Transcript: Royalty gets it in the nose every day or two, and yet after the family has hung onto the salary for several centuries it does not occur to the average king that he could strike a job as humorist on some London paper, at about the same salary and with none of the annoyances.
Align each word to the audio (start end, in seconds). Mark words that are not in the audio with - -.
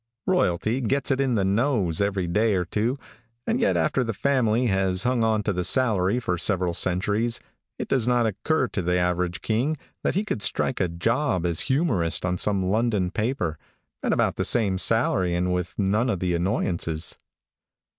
Royalty 0.25 0.81
gets 0.81 1.11
it 1.11 1.21
in 1.21 1.35
the 1.35 1.45
nose 1.45 2.01
every 2.01 2.25
day 2.25 2.55
or 2.55 2.65
two, 2.65 2.97
and 3.45 3.59
yet 3.61 3.77
after 3.77 4.03
the 4.03 4.15
family 4.15 4.65
has 4.65 5.03
hung 5.03 5.23
onto 5.23 5.53
the 5.53 5.63
salary 5.63 6.19
for 6.19 6.39
several 6.39 6.73
centuries 6.73 7.39
it 7.77 7.87
does 7.87 8.07
not 8.07 8.25
occur 8.25 8.67
to 8.69 8.81
the 8.81 8.97
average 8.97 9.43
king 9.43 9.77
that 10.03 10.15
he 10.15 10.25
could 10.25 10.41
strike 10.41 10.79
a 10.79 10.87
job 10.89 11.45
as 11.45 11.59
humorist 11.69 12.25
on 12.25 12.39
some 12.39 12.63
London 12.65 13.11
paper, 13.11 13.59
at 14.01 14.11
about 14.11 14.37
the 14.37 14.43
same 14.43 14.79
salary 14.79 15.35
and 15.35 15.53
with 15.53 15.77
none 15.77 16.09
of 16.09 16.19
the 16.19 16.33
annoyances. 16.33 17.19